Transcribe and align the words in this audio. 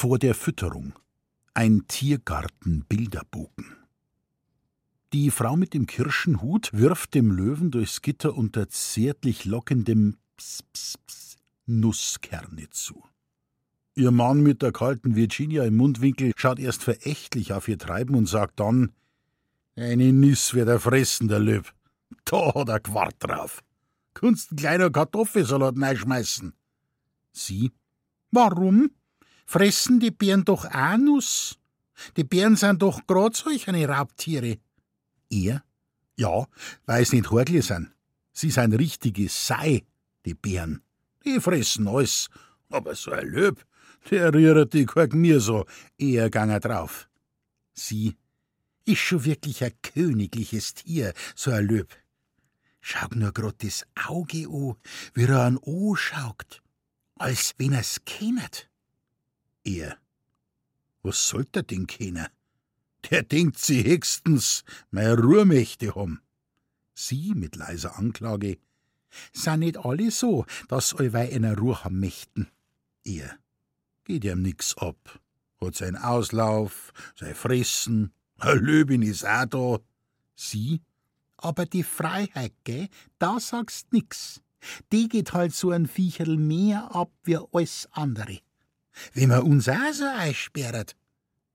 Vor 0.00 0.20
der 0.20 0.36
Fütterung. 0.36 0.96
Ein 1.54 1.88
Tiergarten-Bilderbogen. 1.88 3.74
Die 5.12 5.32
Frau 5.32 5.56
mit 5.56 5.74
dem 5.74 5.86
Kirschenhut 5.86 6.70
wirft 6.72 7.14
dem 7.16 7.32
Löwen 7.32 7.72
durchs 7.72 8.00
Gitter 8.00 8.36
unter 8.36 8.68
zärtlich 8.68 9.44
lockendem 9.44 10.16
Ps, 10.36 10.62
Ps, 10.72 10.98
Ps 10.98 11.36
Nusskerne 11.66 12.70
zu. 12.70 13.02
Ihr 13.96 14.12
Mann 14.12 14.40
mit 14.40 14.62
der 14.62 14.70
kalten 14.70 15.16
Virginia 15.16 15.64
im 15.64 15.76
Mundwinkel 15.76 16.30
schaut 16.36 16.60
erst 16.60 16.84
verächtlich 16.84 17.52
auf 17.52 17.66
ihr 17.66 17.76
Treiben 17.76 18.14
und 18.14 18.26
sagt 18.26 18.60
dann: 18.60 18.92
Eine 19.74 20.12
Niss 20.12 20.54
wird 20.54 20.68
er 20.68 20.78
fressen, 20.78 21.26
der 21.26 21.40
Löw. 21.40 21.74
Da 22.24 22.54
hat 22.54 22.68
er 22.68 22.78
Quart 22.78 23.16
drauf. 23.18 23.64
Kunst 24.14 24.52
ein 24.52 24.58
kleiner 24.58 24.90
Kartoffelsalat 24.90 25.74
schmeißen. 25.98 26.52
Sie: 27.32 27.72
Warum? 28.30 28.92
Fressen 29.50 29.98
die 29.98 30.10
Bären 30.10 30.44
doch 30.44 30.66
auch 30.66 30.98
Nuss? 30.98 31.58
Die 32.18 32.24
Bären 32.24 32.54
sind 32.54 32.82
doch 32.82 33.06
grad 33.06 33.34
solch 33.34 33.66
eine 33.66 33.88
Raubtiere. 33.88 34.58
Er? 35.30 35.64
Ja, 36.18 36.46
weil 36.84 37.06
sie 37.06 37.16
nicht 37.16 37.30
Horgli 37.30 37.62
sind. 37.62 37.90
Sie 38.34 38.50
sind 38.50 38.74
richtige 38.74 39.26
Sei, 39.30 39.84
die 40.26 40.34
Bären. 40.34 40.82
Die 41.24 41.40
fressen 41.40 41.88
alles. 41.88 42.28
Aber 42.68 42.94
so 42.94 43.10
ein 43.10 43.26
Löb, 43.26 43.64
der 44.10 44.34
rührt 44.34 44.74
die 44.74 44.84
kein 44.84 45.08
mir 45.12 45.40
so, 45.40 45.64
eher 45.96 46.28
ganger 46.28 46.60
drauf. 46.60 47.08
Sie 47.72 48.16
ist 48.84 48.98
schon 48.98 49.24
wirklich 49.24 49.64
ein 49.64 49.72
königliches 49.80 50.74
Tier, 50.74 51.14
so 51.34 51.52
ein 51.52 51.64
Löb. 51.64 51.88
Schau 52.82 53.06
nur 53.14 53.32
grad 53.32 53.64
das 53.64 53.86
Auge 53.94 54.46
an, 54.46 54.76
wie 55.14 55.24
er 55.24 55.40
an 55.40 55.58
anschaut, 55.64 56.60
als 57.14 57.54
wenn 57.56 57.72
er's 57.72 58.04
kennt. 58.04 58.67
Er. 59.68 59.98
Was 61.02 61.28
sollt 61.28 61.54
er 61.54 61.62
denn 61.62 61.86
kennen? 61.86 62.26
Der 63.10 63.22
denkt 63.22 63.58
sie 63.58 63.84
höchstens, 63.84 64.64
meine 64.90 65.18
Ruhrmächte 65.18 65.94
haben. 65.94 66.22
Sie 66.94 67.34
mit 67.34 67.54
leiser 67.56 67.98
Anklage. 67.98 68.58
Sind 69.32 69.60
nicht 69.60 69.76
alle 69.76 70.10
so, 70.10 70.46
dass 70.68 70.94
allweil 70.94 71.34
einer 71.34 71.56
Ruhe 71.56 71.84
haben 71.84 72.00
möchten. 72.00 72.48
Er. 73.04 73.38
Geht 74.04 74.24
ihm 74.24 74.40
nix 74.40 74.74
ab. 74.78 75.20
Hat 75.60 75.74
sein 75.74 75.96
Auslauf, 75.96 76.94
sein 77.14 77.34
Fressen, 77.34 78.12
ein 78.38 78.58
Löbin 78.58 79.02
is 79.02 79.22
auch 79.24 79.46
da. 79.46 79.78
Sie. 80.34 80.80
Aber 81.36 81.66
die 81.66 81.82
Freiheit, 81.82 82.54
gell, 82.64 82.88
da 83.18 83.38
sagst 83.38 83.92
nix. 83.92 84.40
Die 84.92 85.08
geht 85.08 85.34
halt 85.34 85.54
so 85.54 85.70
ein 85.70 85.86
Viecherl 85.86 86.38
mehr 86.38 86.94
ab 86.94 87.12
wie 87.22 87.36
alles 87.52 87.86
andere. 87.92 88.40
Wenn 89.14 89.28
man 89.28 89.42
uns 89.42 89.68
auch 89.68 89.92
so 89.92 90.04
einsperrt. 90.06 90.96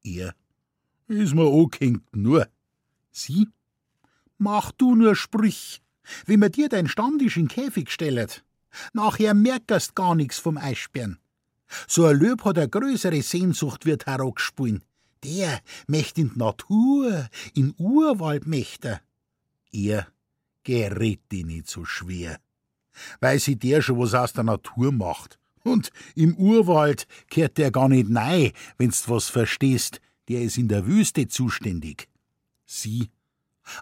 Er. 0.04 0.36
Is 1.08 1.34
mir 1.34 1.48
angehängt 1.48 2.04
nur. 2.16 2.48
Sie? 3.12 3.48
Mach 4.38 4.72
du 4.72 4.96
nur 4.96 5.16
Sprüch. 5.16 5.82
Wenn 6.26 6.40
man 6.40 6.52
dir 6.52 6.70
dein 6.70 6.88
Stammtisch 6.88 7.38
in 7.38 7.48
Käfig 7.48 7.90
stellt, 7.90 8.44
nachher 8.94 9.34
merkerst 9.34 9.96
gar 9.96 10.16
nix 10.16 10.40
vom 10.40 10.58
Eissperren. 10.58 11.20
So 11.88 12.06
ein 12.06 12.18
Löb 12.18 12.44
hat 12.44 12.58
eine 12.58 12.70
größere 12.70 13.22
Sehnsucht 13.22 13.86
Tarok 14.00 14.40
spielen. 14.40 14.84
Der 15.24 15.62
möcht 15.88 16.18
in 16.18 16.32
die 16.34 16.40
Natur, 16.40 17.30
in 17.54 17.74
Urwald 17.78 18.46
möchte. 18.46 19.00
Er 19.72 20.08
gerät 20.64 21.22
die 21.32 21.44
nicht 21.44 21.70
so 21.70 21.86
schwer. 21.86 22.40
Weil 23.22 23.40
sie 23.40 23.56
der 23.56 23.82
schon 23.82 24.00
was 24.00 24.14
aus 24.14 24.34
der 24.34 24.44
Natur 24.44 24.92
macht. 24.92 25.40
Und 25.64 25.92
im 26.16 26.36
Urwald 26.36 27.08
kehrt 27.30 27.58
der 27.58 27.72
gar 27.72 27.88
nicht 27.88 28.10
nei, 28.10 28.54
wenn's 28.78 29.10
was 29.10 29.30
verstehst, 29.30 30.02
der 30.28 30.42
ist 30.42 30.58
in 30.58 30.68
der 30.68 30.86
Wüste 30.86 31.28
zuständig. 31.28 32.10
Sie. 32.66 33.10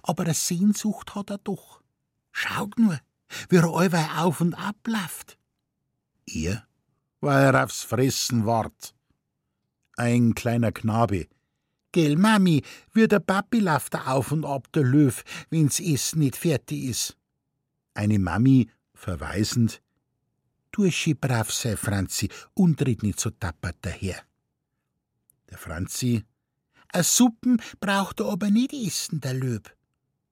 Aber 0.04 0.24
eine 0.24 0.34
Sehnsucht 0.34 1.16
hat 1.16 1.32
er 1.32 1.40
doch. 1.40 1.82
Schaut 2.32 2.78
nur, 2.78 3.00
wie 3.50 3.58
er 3.58 3.66
allweil 3.66 4.08
auf 4.18 4.41
und 4.41 4.53
ab 4.53 4.75
läuft. 4.86 5.38
Er, 6.25 6.66
weil 7.20 7.46
er 7.46 7.64
aufs 7.64 7.84
Fressen 7.84 8.46
wart. 8.46 8.94
Ein 9.97 10.36
kleiner 10.36 10.72
Knabe. 10.72 11.28
Gell, 11.91 12.16
Mami, 12.16 12.64
wie 12.94 13.08
der 13.08 13.20
Papi 13.20 13.59
läuft 13.59 13.96
er 13.96 14.14
auf 14.14 14.31
und 14.31 14.46
ab 14.46 14.72
der 14.72 14.84
Löw, 14.84 15.24
wenn's 15.50 15.80
Essen 15.80 16.20
nicht 16.20 16.38
fertig 16.38 16.84
is. 16.86 17.18
Eine 17.94 18.18
Mami, 18.18 18.70
verweisend. 18.94 19.81
Du 20.72 20.90
schi 20.90 21.14
brav 21.14 21.52
sei, 21.52 21.76
Franzi, 21.76 22.30
und 22.54 22.82
red 22.82 23.04
nicht 23.04 23.20
so 23.20 23.30
tappert 23.30 23.78
daher. 23.82 24.24
Der 25.50 25.58
Franzi, 25.58 26.24
a 26.94 27.04
Suppen 27.04 27.62
braucht 27.80 28.22
er 28.22 28.28
aber 28.28 28.50
nicht 28.50 28.74
essen, 28.74 29.20
der 29.20 29.34
Löb. 29.34 29.76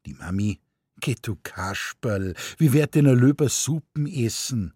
Die 0.06 0.14
Mami, 0.14 0.60
geh 1.02 1.16
du 1.22 1.36
Kasperl, 1.44 2.36
wie 2.58 2.72
werd 2.72 2.96
denn 2.96 3.08
a 3.08 3.12
Löb 3.12 3.42
a 3.42 3.50
Suppen 3.50 4.08
essen? 4.08 4.74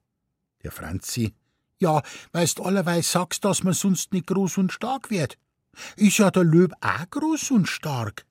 Der 0.63 0.71
Franzi, 0.71 1.33
ja, 1.79 2.01
weilst 2.33 2.59
allerweil 2.59 3.03
sagst, 3.03 3.45
dass 3.45 3.63
man 3.63 3.73
sonst 3.73 4.11
nicht 4.11 4.27
groß 4.27 4.57
und 4.57 4.73
stark 4.73 5.09
wird. 5.09 5.37
Ist 5.95 6.17
ja 6.17 6.29
der 6.29 6.43
Löb 6.43 6.73
auch 6.81 7.09
groß 7.09 7.51
und 7.51 7.67
stark. 7.67 8.25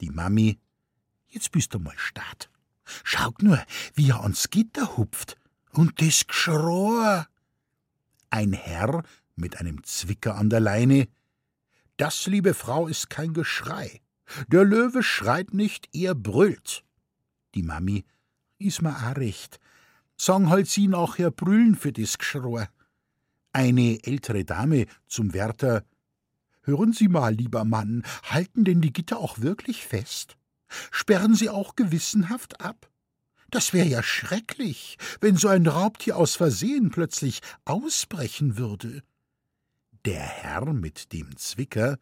Die 0.00 0.10
Mami, 0.10 0.58
jetzt 1.28 1.52
bist 1.52 1.74
du 1.74 1.78
mal 1.78 1.96
statt. 1.96 2.50
Schau 3.04 3.32
nur, 3.40 3.62
wie 3.94 4.10
er 4.10 4.22
ans 4.22 4.50
Gitter 4.50 4.96
hupft. 4.96 5.36
Und 5.72 6.02
das 6.02 6.26
Geschrei. 6.26 7.26
Ein 8.28 8.52
Herr 8.52 9.02
mit 9.36 9.58
einem 9.58 9.82
Zwicker 9.84 10.36
an 10.36 10.50
der 10.50 10.60
Leine. 10.60 11.08
Das, 11.96 12.26
liebe 12.26 12.52
Frau, 12.52 12.88
ist 12.88 13.08
kein 13.08 13.32
Geschrei. 13.32 14.00
Der 14.48 14.64
Löwe 14.64 15.02
schreit 15.02 15.54
nicht, 15.54 15.88
er 15.94 16.14
brüllt. 16.14 16.84
Die 17.54 17.62
Mami, 17.62 18.04
is 18.58 18.82
mir 18.82 18.94
auch 18.94 19.16
recht. 19.16 19.60
Sagen 20.16 20.50
halt 20.50 20.68
sie 20.68 20.88
nachher 20.88 21.30
brüllen 21.30 21.74
für 21.74 21.92
das 21.92 22.18
Geschrei. 22.18 22.68
Eine 23.52 23.98
ältere 24.04 24.44
Dame 24.44 24.86
zum 25.06 25.32
Wärter. 25.32 25.84
Hören 26.62 26.92
Sie 26.92 27.08
mal, 27.08 27.34
lieber 27.34 27.64
Mann, 27.64 28.04
halten 28.24 28.64
denn 28.64 28.82
die 28.82 28.92
Gitter 28.92 29.18
auch 29.18 29.40
wirklich 29.40 29.86
fest? 29.86 30.36
Sperren 30.90 31.34
Sie 31.34 31.48
auch 31.48 31.76
gewissenhaft 31.76 32.60
ab? 32.60 32.91
Das 33.52 33.74
wäre 33.74 33.86
ja 33.86 34.02
schrecklich, 34.02 34.96
wenn 35.20 35.36
so 35.36 35.48
ein 35.48 35.66
Raubtier 35.66 36.16
aus 36.16 36.36
Versehen 36.36 36.90
plötzlich 36.90 37.42
ausbrechen 37.66 38.56
würde. 38.56 39.02
Der 40.06 40.22
Herr 40.22 40.72
mit 40.72 41.12
dem 41.12 41.36
Zwicker 41.36 41.98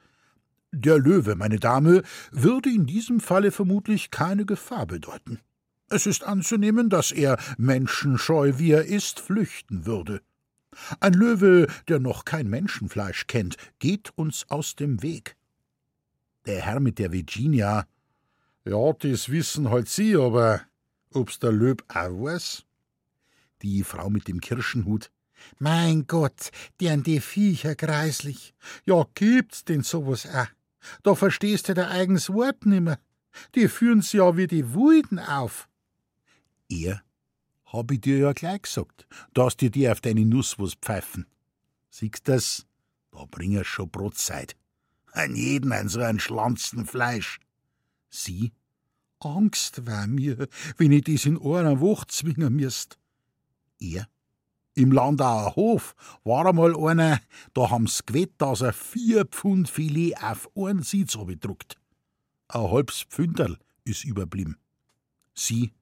Der 0.70 0.96
Löwe, 0.96 1.34
meine 1.34 1.58
Dame, 1.58 2.04
würde 2.30 2.70
in 2.70 2.86
diesem 2.86 3.18
Falle 3.18 3.50
vermutlich 3.50 4.12
keine 4.12 4.46
Gefahr 4.46 4.86
bedeuten. 4.86 5.40
Es 5.88 6.06
ist 6.06 6.22
anzunehmen, 6.22 6.88
dass 6.88 7.10
er, 7.10 7.36
menschenscheu 7.58 8.52
wie 8.58 8.70
er 8.70 8.84
ist, 8.84 9.18
flüchten 9.18 9.86
würde. 9.86 10.22
Ein 11.00 11.14
Löwe, 11.14 11.66
der 11.88 11.98
noch 11.98 12.24
kein 12.24 12.48
Menschenfleisch 12.48 13.26
kennt, 13.26 13.56
geht 13.80 14.16
uns 14.16 14.48
aus 14.50 14.76
dem 14.76 15.02
Weg. 15.02 15.34
Der 16.46 16.60
Herr 16.60 16.78
mit 16.78 17.00
der 17.00 17.10
Virginia 17.10 17.88
Ja, 18.64 18.92
das 18.92 19.30
wissen 19.30 19.68
halt 19.68 19.88
Sie, 19.88 20.14
aber 20.14 20.60
ob's 21.12 21.38
der 21.38 21.52
Löb 21.52 21.84
auch 21.88 22.10
weiß? 22.24 22.64
Die 23.62 23.84
Frau 23.84 24.10
mit 24.10 24.28
dem 24.28 24.40
Kirschenhut. 24.40 25.10
Mein 25.58 26.06
Gott, 26.06 26.50
deren 26.80 27.02
die 27.02 27.20
Viecher 27.20 27.74
greislich. 27.74 28.54
Ja, 28.84 29.06
gibt's 29.14 29.64
denn 29.64 29.82
sowas 29.82 30.26
auch? 30.26 30.48
Da 31.02 31.14
verstehst 31.14 31.68
du 31.68 31.74
der 31.74 31.90
eigens 31.90 32.30
Wort 32.30 32.66
nimmer. 32.66 32.98
Die 33.54 33.68
führen's 33.68 34.12
ja 34.12 34.36
wie 34.36 34.46
die 34.46 34.74
Wulden 34.74 35.18
auf. 35.18 35.68
Er, 36.68 37.02
hab 37.66 37.90
ich 37.90 38.00
dir 38.00 38.18
ja 38.18 38.32
gleich 38.32 38.62
gesagt, 38.62 39.06
dass 39.34 39.56
dir 39.56 39.70
die 39.70 39.88
auf 39.88 40.00
deine 40.00 40.24
Nuss 40.24 40.58
was 40.58 40.74
pfeifen. 40.74 41.26
Siehst 41.90 42.28
das? 42.28 42.66
Da 43.10 43.24
bringst 43.30 43.66
schon 43.66 43.90
Brotzeit. 43.90 44.56
An 45.12 45.34
jeden 45.34 45.72
ein 45.72 45.88
so 45.88 46.00
ein 46.00 46.20
Schlanzen 46.20 46.86
Fleisch. 46.86 47.40
Sie, 48.08 48.52
Angst 49.20 49.86
war 49.86 50.06
mir, 50.06 50.48
wenn 50.76 50.92
ich 50.92 51.04
das 51.04 51.26
in 51.26 51.40
einer 51.40 51.80
Woche 51.80 52.06
zwingen 52.08 52.54
müsst. 52.54 52.98
Er? 53.78 54.08
Im 54.74 54.92
Landauer 54.92 55.56
Hof 55.56 55.94
war 56.24 56.46
einmal 56.46 56.76
einer, 56.76 57.20
da 57.54 57.70
haben's 57.70 58.06
gewett, 58.06 58.32
dass 58.38 58.60
er 58.60 58.72
vier 58.72 59.26
Pfund 59.26 59.68
Filet 59.68 60.16
auf 60.16 60.48
einen 60.56 60.82
Sitz 60.82 61.16
bedruckt. 61.16 61.76
Ein 62.48 62.70
halbs 62.70 63.02
Pfünderl 63.02 63.58
ist 63.84 64.04
überblieben. 64.04 64.56
Sie, 65.34 65.72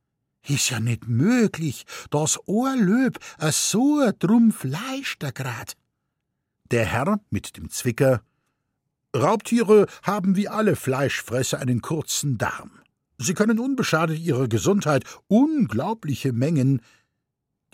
ist 0.47 0.71
ja 0.71 0.81
nicht 0.81 1.07
möglich, 1.07 1.85
dass 2.11 2.39
ein 2.49 2.81
Löb 2.81 3.19
a 3.39 3.53
so 3.53 4.01
a 4.01 4.13
drum 4.13 4.53
Fleisch 4.53 5.19
da 5.19 5.31
grad. 5.31 5.77
Der 6.71 6.87
Herr 6.87 7.21
mit 7.31 7.57
dem 7.57 7.71
Zwicker 7.71 8.23
Raubtiere 9.17 9.87
haben 10.03 10.37
wie 10.37 10.49
alle 10.49 10.77
Fleischfresser 10.77 11.59
einen 11.59 11.81
kurzen 11.81 12.37
Darm. 12.39 12.71
Sie 13.19 13.35
können 13.35 13.59
unbeschadet 13.59 14.19
ihrer 14.19 14.49
Gesundheit 14.49 15.05
unglaubliche 15.27 16.33
Mengen. 16.33 16.81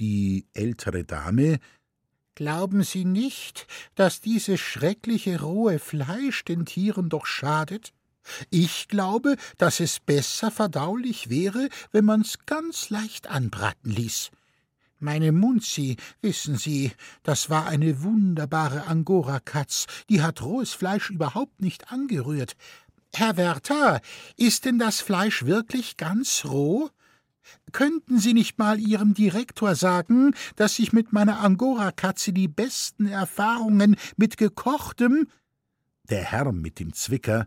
Die 0.01 0.47
ältere 0.55 1.05
Dame, 1.05 1.61
Glauben 2.37 2.83
Sie 2.83 3.05
nicht, 3.05 3.69
dass 3.95 4.21
dieses 4.21 4.59
schreckliche 4.59 5.41
rohe 5.41 5.79
Fleisch 5.79 6.45
den 6.45 6.67
Tieren 6.67 7.09
doch 7.09 7.27
schadet? 7.27 7.93
Ich 8.51 8.89
glaube, 8.89 9.37
dass 9.57 9.79
es 9.79 10.01
besser 10.01 10.51
verdaulich 10.51 11.31
wäre, 11.31 11.69
wenn 11.93 12.07
man's 12.07 12.39
ganz 12.47 12.91
leicht 12.91 13.29
anbraten 13.29 13.91
ließ. 13.91 14.33
Meine 14.99 15.31
Munzi, 15.31 15.97
wissen 16.23 16.57
Sie, 16.57 16.91
das 17.23 17.51
war 17.51 17.67
eine 17.67 18.03
wunderbare 18.03 18.87
Angora-Katz, 18.87 19.87
die 20.09 20.23
hat 20.23 20.43
rohes 20.43 20.73
Fleisch 20.73 21.11
überhaupt 21.11 21.61
nicht 21.61 21.93
angerührt. 21.93 22.57
Herr 23.17 23.37
Wärter, 23.37 24.01
ist 24.37 24.65
denn 24.65 24.79
das 24.79 25.01
Fleisch 25.01 25.45
wirklich 25.45 25.97
ganz 25.97 26.45
roh? 26.45 26.91
Könnten 27.73 28.19
Sie 28.19 28.35
nicht 28.35 28.59
mal 28.59 28.81
Ihrem 28.81 29.15
Direktor 29.15 29.75
sagen, 29.77 30.35
dass 30.57 30.79
ich 30.79 30.93
mit 30.93 31.13
meiner 31.13 31.41
Angora-Katze 31.41 32.33
die 32.33 32.49
besten 32.49 33.07
Erfahrungen 33.07 33.97
mit 34.17 34.37
gekochtem. 34.37 35.29
Der 36.11 36.25
Herr 36.25 36.53
mit 36.53 36.81
dem 36.81 36.93
Zwicker. 36.93 37.47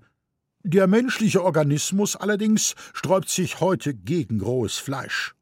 Der 0.64 0.88
menschliche 0.88 1.44
Organismus 1.44 2.16
allerdings 2.16 2.76
sträubt 2.94 3.30
sich 3.30 3.60
heute 3.60 3.94
gegen 3.94 4.42
rohes 4.42 4.78
Fleisch. 4.78 5.36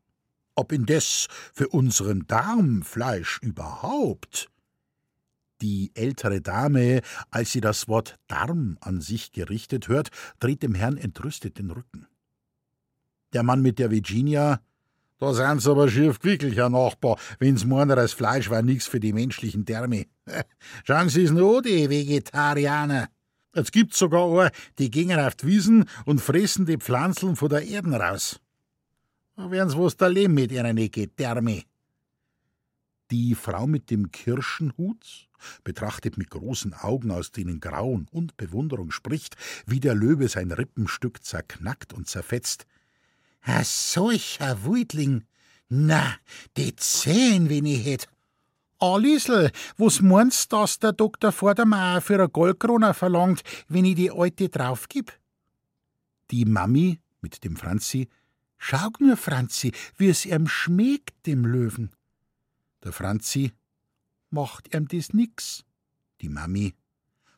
Ob 0.56 0.72
indes 0.72 1.28
für 1.54 1.68
unseren 1.70 2.26
Darm 2.28 2.82
Fleisch 2.82 3.40
überhaupt? 3.42 4.50
Die 5.62 5.92
ältere 5.94 6.42
Dame, 6.42 7.02
als 7.32 7.52
sie 7.52 7.62
das 7.62 7.88
Wort 7.88 8.20
Darm 8.28 8.78
an 8.82 9.02
sich 9.02 9.32
gerichtet 9.32 9.88
hört, 9.88 10.10
dreht 10.40 10.64
dem 10.64 10.76
Herrn 10.76 10.98
entrüstet 10.98 11.58
den 11.58 11.72
Rücken. 11.72 12.08
Der 13.34 13.44
Mann 13.44 13.62
mit 13.62 13.80
der 13.80 13.92
Virginia, 13.92 14.60
da 15.18 15.34
sind 15.34 15.62
sie 15.62 15.72
aber 15.72 15.88
schief 15.88 16.20
gewickelt, 16.20 16.58
Herr 16.58 16.70
Nachbar, 16.70 17.18
wenn's 17.40 17.66
das 17.68 18.14
Fleisch 18.14 18.50
war 18.50 18.62
nix 18.62 18.88
für 18.88 19.00
die 19.00 19.14
menschlichen 19.14 19.64
Därme. 19.64 20.08
Schauen 20.84 21.08
Sie's 21.10 21.32
nur, 21.32 21.62
die 21.62 21.90
Vegetarier. 21.90 23.08
Jetzt 23.56 23.72
gibt's 23.72 23.98
sogar 23.98 24.22
auch, 24.22 24.50
die 24.78 24.92
gingen 24.92 25.20
auf 25.20 25.36
die 25.36 25.48
Wiesen 25.48 25.86
und 26.06 26.20
fressen 26.20 26.66
die 26.66 26.78
Pflanzeln 26.78 27.38
von 27.38 27.48
der 27.48 27.66
Erden 27.66 27.94
raus. 27.94 28.42
Da 29.38 29.50
werden's 29.50 29.78
was 29.78 29.96
da 29.96 30.08
leben 30.08 30.34
mit 30.34 30.52
ihren 30.52 30.76
Gedärme. 30.92 31.64
Die 33.12 33.36
Frau 33.36 33.68
mit 33.68 33.92
dem 33.92 34.12
Kirschenhut 34.12 35.30
betrachtet 35.64 36.18
mit 36.18 36.32
großen 36.32 36.74
Augen, 36.74 37.12
aus 37.12 37.32
denen 37.32 37.60
Grauen 37.60 38.08
und 38.12 38.36
Bewunderung 38.38 38.92
spricht, 38.92 39.36
wie 39.68 39.80
der 39.80 39.94
Löwe 39.94 40.28
sein 40.28 40.52
Rippenstück 40.52 41.24
zerknackt 41.24 41.94
und 41.94 42.08
zerfetzt. 42.08 42.66
A 43.42 43.64
solcher 43.64 44.66
Wütling! 44.66 45.24
Na, 45.70 46.16
die 46.58 46.76
Zehen, 46.76 47.50
wenn 47.50 47.66
ich 47.66 47.86
hätt. 47.86 48.08
Alisel, 48.80 49.52
was 49.78 50.02
meinst, 50.02 50.52
dass 50.52 50.80
der 50.80 50.94
Doktor 50.94 51.32
Vordermeier 51.32 52.02
für 52.02 52.22
a 52.22 52.28
Goldkrone 52.28 52.94
verlangt, 52.94 53.44
wenn 53.68 53.86
ich 53.86 53.96
die 53.96 54.12
alte 54.12 54.50
draufgib? 54.50 55.14
Die 56.32 56.46
Mami 56.46 57.00
mit 57.22 57.44
dem 57.44 57.56
Franzi, 57.56 58.10
schau 58.58 58.90
nur, 59.00 59.18
Franzi, 59.18 59.72
wie 59.98 60.10
es 60.10 60.26
ihm 60.26 60.48
schmeckt, 60.48 61.26
dem 61.26 61.46
Löwen. 61.46 61.92
Der 62.86 62.94
Franzi, 62.94 63.52
macht 64.30 64.74
ihm 64.76 64.88
das 64.88 65.12
nix. 65.12 65.66
Die 66.22 66.30
Mami, 66.30 66.76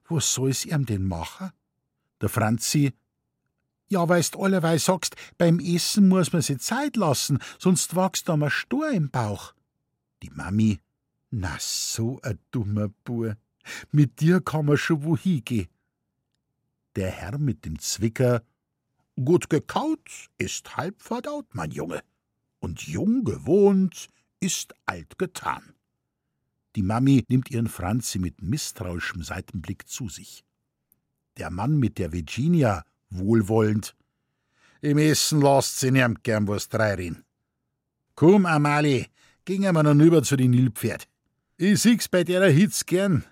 was 0.10 0.34
soll's 0.34 0.66
ihm 0.66 0.86
denn 0.86 1.08
machen? 1.08 1.52
Der 2.20 2.28
Franzi, 2.28 2.94
ja, 3.88 4.08
weißt 4.08 4.36
allerweil 4.36 4.78
sagst, 4.78 5.16
beim 5.38 5.60
Essen 5.60 6.10
muss 6.10 6.34
man 6.34 6.42
sich 6.42 6.60
Zeit 6.60 6.98
lassen, 6.98 7.40
sonst 7.60 7.96
wächst 7.96 8.28
da 8.28 8.36
mal 8.36 8.50
Stor 8.50 8.90
im 8.92 9.10
Bauch. 9.10 9.54
Die 10.22 10.30
Mami, 10.32 10.82
na 11.32 11.56
so 11.60 12.20
a 12.24 12.34
dummer 12.52 12.90
Bur, 13.06 13.38
mit 13.92 14.20
dir 14.20 14.42
kann 14.42 14.66
man 14.66 14.78
schon 14.78 15.06
wo 15.06 15.16
hingehen. 15.16 15.70
Der 16.98 17.10
Herr 17.10 17.38
mit 17.38 17.64
dem 17.64 17.80
Zwicker, 17.80 18.44
gut 19.16 19.50
gekaut 19.50 20.30
ist 20.38 20.76
halb 20.76 21.02
verdaut, 21.02 21.56
mein 21.56 21.72
Junge, 21.72 22.04
und 22.60 22.82
jung 22.86 23.24
gewohnt 23.24 24.10
ist 24.40 24.74
alt 24.86 25.18
getan. 25.18 25.74
Die 26.76 26.84
Mami 26.84 27.26
nimmt 27.28 27.50
ihren 27.50 27.68
Franzi 27.68 28.20
mit 28.20 28.42
misstrauischem 28.42 29.24
Seitenblick 29.24 29.88
zu 29.88 30.10
sich. 30.10 30.46
Der 31.38 31.50
Mann 31.50 31.78
mit 31.78 31.98
der 31.98 32.12
Virginia 32.12 32.84
wohlwollend. 33.10 33.96
Im 34.82 34.98
Essen 34.98 35.42
lasst 35.42 35.80
sie 35.80 35.92
niemand 35.92 36.24
gern 36.24 36.48
was 36.48 36.70
dreirin. 36.70 37.24
Komm, 38.16 38.46
Amali, 38.46 39.08
gingen 39.46 39.74
wir 39.74 39.84
noch 39.84 40.06
über 40.06 40.22
zu 40.24 40.36
den 40.36 40.52
Nilpferd. 40.52 41.08
Ich 41.58 41.82
sieg's 41.82 42.08
bei 42.08 42.24
der 42.24 42.48
Hitz 42.52 42.86
gern, 42.86 43.24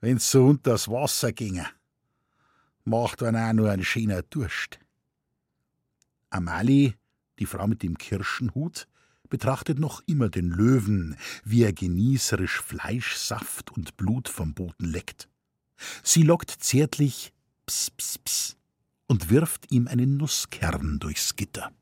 wenn's 0.00 0.30
so 0.30 0.46
unters 0.46 0.88
Wasser 0.88 1.32
ginge. 1.32 1.66
Macht 2.84 3.22
dann 3.22 3.36
auch 3.36 3.52
nur 3.52 3.70
ein 3.70 3.82
schöner 3.84 4.22
Durst. 4.22 4.78
Amali, 6.30 6.94
die 7.38 7.46
Frau 7.46 7.66
mit 7.66 7.82
dem 7.82 7.98
Kirschenhut, 7.98 8.86
betrachtet 9.32 9.78
noch 9.78 10.02
immer 10.06 10.28
den 10.28 10.50
Löwen, 10.50 11.16
wie 11.42 11.62
er 11.62 11.72
genießerisch 11.72 12.60
Fleischsaft 12.60 13.72
und 13.72 13.96
Blut 13.96 14.28
vom 14.28 14.52
Boden 14.52 14.84
leckt. 14.84 15.26
Sie 16.02 16.22
lockt 16.22 16.50
zärtlich 16.50 17.32
Ps, 17.64 17.90
ps, 17.92 18.18
ps 18.18 18.56
und 19.06 19.30
wirft 19.30 19.72
ihm 19.72 19.88
einen 19.88 20.18
Nusskern 20.18 20.98
durchs 20.98 21.34
Gitter. 21.34 21.72